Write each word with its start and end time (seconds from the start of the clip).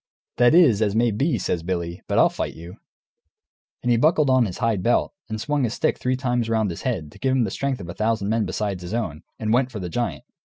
"That 0.37 0.55
is 0.55 0.81
as 0.81 0.95
may 0.95 1.11
be," 1.11 1.37
says 1.37 1.61
Billy, 1.61 2.01
"but 2.07 2.17
I'll 2.17 2.27
fight 2.31 2.55
you." 2.55 2.77
And 3.83 3.91
he 3.91 3.97
buckled 3.97 4.31
on 4.31 4.45
his 4.47 4.57
hide 4.57 4.81
belt, 4.81 5.13
and 5.29 5.39
swung 5.39 5.63
his 5.63 5.75
stick 5.75 5.99
three 5.99 6.15
times 6.17 6.49
round 6.49 6.71
his 6.71 6.81
head, 6.81 7.11
to 7.11 7.19
give 7.19 7.33
him 7.35 7.43
the 7.43 7.51
strength 7.51 7.79
of 7.79 7.87
a 7.87 7.93
thousand 7.93 8.27
men 8.29 8.47
besides 8.47 8.81
his 8.81 8.95
own, 8.95 9.21
and 9.37 9.53
went 9.53 9.69
for 9.71 9.79
the 9.79 9.89
giant. 9.89 10.23